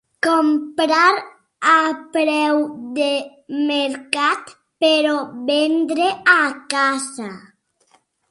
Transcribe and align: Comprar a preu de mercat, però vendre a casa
Comprar 0.25 1.17
a 1.73 1.75
preu 2.15 2.57
de 2.95 3.11
mercat, 3.67 4.49
però 4.93 5.13
vendre 5.51 6.09
a 6.39 6.41
casa 6.75 7.29